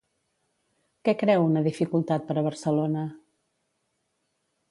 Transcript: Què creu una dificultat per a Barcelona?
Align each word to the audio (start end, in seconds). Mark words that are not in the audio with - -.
Què 1.09 1.13
creu 1.23 1.43
una 1.49 1.63
dificultat 1.67 2.25
per 2.31 2.37
a 2.37 2.43
Barcelona? 2.49 3.03